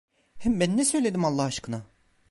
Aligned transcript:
Hem 0.37 0.59
ben 0.59 0.77
ne 0.77 0.85
söyledim 0.85 1.25
Allah 1.25 1.43
aşkına? 1.43 1.83